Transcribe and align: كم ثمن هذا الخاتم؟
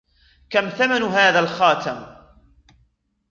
كم 0.49 0.69
ثمن 0.69 1.03
هذا 1.03 1.39
الخاتم؟ 1.39 2.05